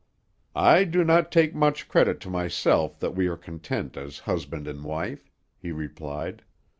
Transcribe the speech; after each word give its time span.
"I 0.55 0.83
do 0.85 1.03
not 1.03 1.31
take 1.31 1.53
much 1.53 1.87
credit 1.87 2.19
to 2.21 2.29
myself 2.31 2.97
that 3.01 3.11
we 3.13 3.27
are 3.27 3.37
content 3.37 3.95
as 3.95 4.17
husband 4.25 4.67
and 4.67 4.83
wife," 4.83 5.29
he 5.59 5.71
replied. 5.71 6.43